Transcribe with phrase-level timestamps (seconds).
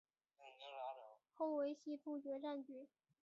[1.35, 2.87] 后为西突厥占据。